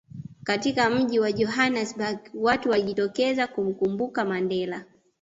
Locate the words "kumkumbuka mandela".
3.47-4.85